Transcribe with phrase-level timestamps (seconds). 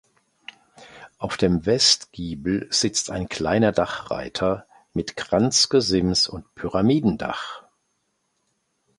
[1.19, 7.61] Auf dem Westgiebel sitzt ein kleiner Dachreiter mit Kranzgesims und Pyramidendach.